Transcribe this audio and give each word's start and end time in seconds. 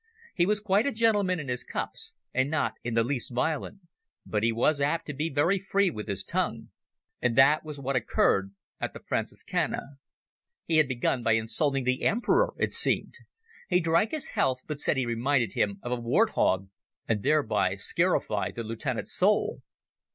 He 0.33 0.47
was 0.47 0.59
quite 0.59 0.87
a 0.87 0.91
gentleman 0.91 1.39
in 1.39 1.47
his 1.47 1.63
cups, 1.63 2.13
and 2.33 2.49
not 2.49 2.73
in 2.83 2.95
the 2.95 3.03
least 3.03 3.35
violent, 3.35 3.81
but 4.25 4.41
he 4.41 4.51
was 4.51 4.81
apt 4.81 5.05
to 5.05 5.13
be 5.13 5.29
very 5.29 5.59
free 5.59 5.91
with 5.91 6.07
his 6.07 6.23
tongue. 6.23 6.71
And 7.21 7.35
that 7.35 7.63
was 7.63 7.77
what 7.79 7.95
occurred 7.95 8.51
at 8.79 8.93
the 8.93 8.99
Franciscana. 8.99 9.99
He 10.65 10.77
had 10.77 10.87
begun 10.87 11.21
by 11.21 11.33
insulting 11.33 11.83
the 11.83 12.01
Emperor, 12.01 12.55
it 12.57 12.73
seemed. 12.73 13.13
He 13.69 13.79
drank 13.79 14.09
his 14.09 14.29
health, 14.29 14.63
but 14.65 14.81
said 14.81 14.97
he 14.97 15.05
reminded 15.05 15.53
him 15.53 15.79
of 15.83 15.91
a 15.91 16.01
wart 16.01 16.31
hog, 16.31 16.69
and 17.07 17.21
thereby 17.21 17.75
scarified 17.75 18.55
the 18.55 18.63
lieutenant's 18.63 19.13
soul. 19.13 19.61